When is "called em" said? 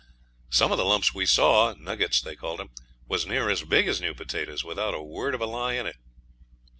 2.35-2.71